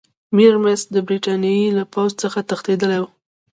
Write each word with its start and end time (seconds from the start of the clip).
میرمست 0.35 0.87
د 0.95 0.97
برټانیې 1.07 1.69
له 1.77 1.83
پوځ 1.93 2.11
څخه 2.21 2.39
تښتېدلی 2.49 2.99
وو. 3.01 3.07